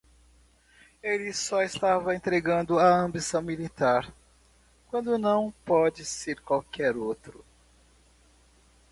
Ele 1.03 1.31
só 1.31 1.61
está 1.61 1.95
entregando 2.15 2.79
a 2.79 2.87
ambição 2.91 3.39
militar 3.39 4.11
quando 4.87 5.15
não 5.19 5.51
pode 5.63 6.03
ser 6.05 6.41
qualquer 6.41 6.97
outro. 6.97 7.45